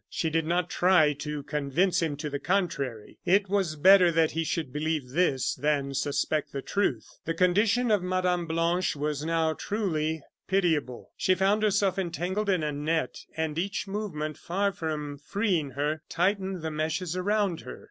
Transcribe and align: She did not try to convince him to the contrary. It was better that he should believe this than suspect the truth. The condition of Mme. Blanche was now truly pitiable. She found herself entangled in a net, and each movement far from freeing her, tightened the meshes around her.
She 0.09 0.31
did 0.31 0.47
not 0.47 0.67
try 0.71 1.13
to 1.13 1.43
convince 1.43 2.01
him 2.01 2.17
to 2.17 2.29
the 2.31 2.39
contrary. 2.39 3.19
It 3.23 3.49
was 3.49 3.75
better 3.75 4.11
that 4.11 4.31
he 4.31 4.43
should 4.43 4.73
believe 4.73 5.09
this 5.09 5.53
than 5.53 5.93
suspect 5.93 6.51
the 6.53 6.63
truth. 6.63 7.19
The 7.25 7.35
condition 7.35 7.91
of 7.91 8.01
Mme. 8.01 8.45
Blanche 8.47 8.95
was 8.95 9.23
now 9.23 9.53
truly 9.53 10.23
pitiable. 10.47 11.11
She 11.17 11.35
found 11.35 11.61
herself 11.61 11.99
entangled 11.99 12.49
in 12.49 12.63
a 12.63 12.71
net, 12.71 13.19
and 13.37 13.59
each 13.59 13.87
movement 13.87 14.39
far 14.39 14.71
from 14.71 15.19
freeing 15.19 15.69
her, 15.77 16.01
tightened 16.09 16.63
the 16.63 16.71
meshes 16.71 17.15
around 17.15 17.61
her. 17.61 17.79